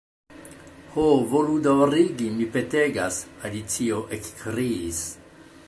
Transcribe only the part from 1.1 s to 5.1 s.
volu daŭrigi, mi petegas," Alicio ekkriis.